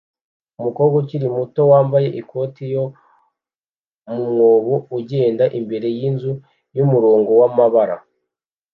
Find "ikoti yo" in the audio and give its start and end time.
2.21-2.83